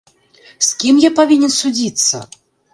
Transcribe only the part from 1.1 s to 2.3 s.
павінен судзіцца?